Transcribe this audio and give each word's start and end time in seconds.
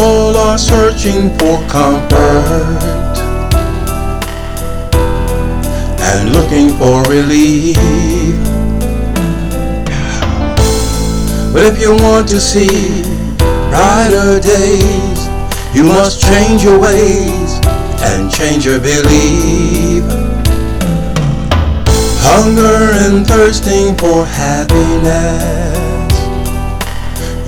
are 0.00 0.58
searching 0.58 1.30
for 1.38 1.60
comfort 1.68 3.18
and 6.00 6.32
looking 6.32 6.70
for 6.78 7.02
relief. 7.10 7.76
But 11.52 11.64
if 11.64 11.80
you 11.80 11.96
want 11.96 12.28
to 12.28 12.40
see 12.40 13.02
brighter 13.70 14.38
days, 14.40 15.28
you 15.74 15.84
must 15.84 16.20
change 16.22 16.62
your 16.62 16.78
ways 16.78 17.58
and 18.02 18.30
change 18.30 18.66
your 18.66 18.78
belief. 18.80 20.04
Hunger 22.20 22.92
and 23.04 23.26
thirsting 23.26 23.96
for 23.96 24.24
happiness, 24.24 26.14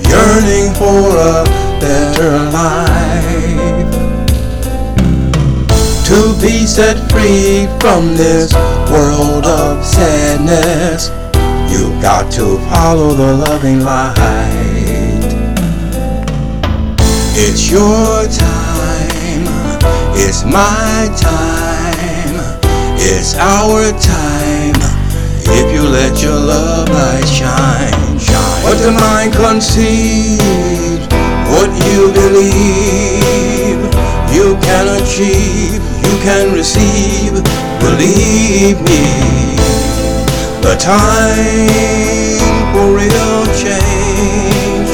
yearning 0.07 0.73
for 0.73 1.15
a 1.17 1.60
better 2.21 2.51
life. 2.51 3.91
To 6.05 6.41
be 6.41 6.65
set 6.67 6.97
free 7.11 7.67
from 7.79 8.15
this 8.15 8.53
world 8.91 9.45
of 9.45 9.83
sadness, 9.83 11.09
you've 11.71 11.99
got 12.01 12.31
to 12.33 12.59
follow 12.69 13.13
the 13.13 13.33
loving 13.33 13.79
light. 13.79 14.17
It's 17.33 17.71
your 17.71 18.27
time, 18.27 19.45
it's 20.13 20.43
my 20.43 21.09
time, 21.17 22.35
it's 22.97 23.35
our 23.35 23.91
time. 23.99 24.75
If 25.53 25.73
you 25.73 25.81
let 25.81 26.21
your 26.21 26.39
love 26.39 26.87
light 26.89 27.25
shine, 27.25 28.19
shine. 28.19 28.63
What 28.63 28.77
the 28.77 28.91
mind 28.91 29.33
conceives, 29.33 30.70
you 30.70 30.70
believe, 32.31 33.83
you 34.31 34.55
can 34.63 34.87
achieve, 35.01 35.81
you 36.05 36.15
can 36.23 36.53
receive. 36.53 37.33
Believe 37.81 38.79
me, 38.87 39.03
the 40.61 40.75
time 40.79 42.39
for 42.71 42.87
real 42.95 43.39
change, 43.63 44.89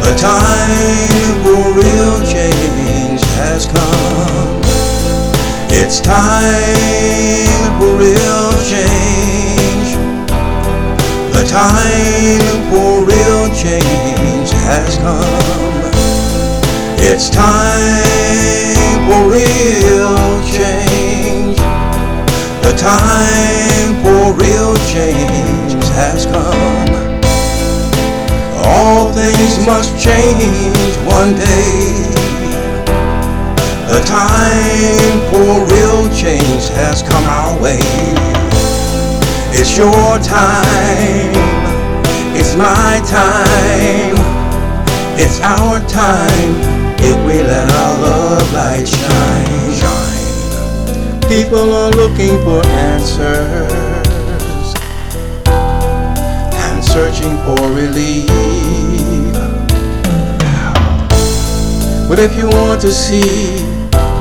the 0.00 0.14
time 0.16 1.34
for 1.44 1.62
real 1.76 2.16
change 2.24 3.20
has 3.36 3.66
come. 3.66 4.62
It's 5.70 6.00
time 6.00 7.70
for 7.78 7.92
real 8.04 8.50
change. 8.72 9.88
The 11.34 11.44
time 11.46 12.70
for 12.70 13.04
real 13.04 13.54
change 13.54 14.50
has 14.64 14.96
come. 14.98 15.67
It's 17.00 17.30
time 17.30 18.98
for 19.06 19.30
real 19.30 20.42
change. 20.44 21.56
The 22.62 22.74
time 22.76 23.94
for 24.02 24.34
real 24.34 24.74
change 24.86 25.84
has 25.94 26.26
come. 26.26 26.88
All 28.66 29.12
things 29.12 29.64
must 29.64 29.96
change 30.02 30.96
one 31.06 31.34
day. 31.34 32.02
The 33.88 34.02
time 34.04 35.20
for 35.30 35.64
real 35.72 36.08
change 36.14 36.68
has 36.70 37.02
come 37.02 37.24
our 37.24 37.62
way. 37.62 37.78
It's 39.50 39.78
your 39.78 40.18
time, 40.18 41.32
it's 42.36 42.54
my 42.56 43.00
time, 43.06 44.14
it's 45.16 45.40
our 45.40 45.80
time 45.88 46.77
if 47.00 47.16
we 47.26 47.42
let 47.42 47.70
our 47.70 48.00
love 48.00 48.52
light 48.52 48.86
shine. 48.86 49.74
shine. 49.74 51.20
People 51.28 51.72
are 51.72 51.90
looking 51.90 52.36
for 52.44 52.64
answers 52.66 53.72
and 56.64 56.84
searching 56.84 57.36
for 57.44 57.68
relief. 57.70 58.28
But 62.08 62.18
if 62.18 62.34
you 62.36 62.48
want 62.48 62.80
to 62.80 62.90
see 62.90 63.62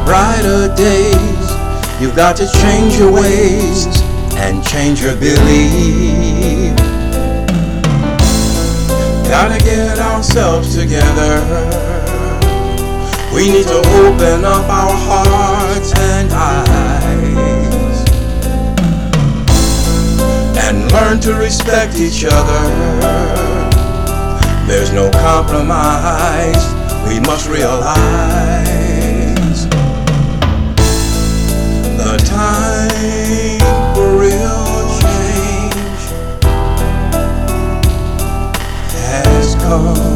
brighter 0.05 0.73
days, 0.75 2.01
you've 2.01 2.15
got 2.15 2.35
to 2.37 2.47
change 2.61 2.97
your 2.97 3.11
ways 3.13 3.87
and 4.35 4.63
change 4.65 5.01
your 5.01 5.15
belief. 5.15 6.75
Gotta 9.29 9.57
get 9.63 9.97
ourselves 9.99 10.75
together. 10.75 11.96
We 13.37 13.51
need 13.51 13.67
to 13.67 13.77
open 13.77 14.45
up 14.45 14.67
our 14.67 14.95
hearts 14.97 15.93
and 15.95 16.27
eyes 16.33 17.99
and 20.57 20.91
learn 20.91 21.19
to 21.19 21.35
respect 21.35 21.99
each 21.99 22.25
other. 22.25 22.61
There's 24.65 24.91
no 24.91 25.11
compromise 25.11 26.65
we 27.07 27.19
must 27.19 27.47
realize 27.47 27.99
the 31.95 32.17
time 32.25 33.59
for 33.93 34.17
real 34.17 34.89
change 34.99 36.01
has 38.89 39.53
come. 39.57 40.06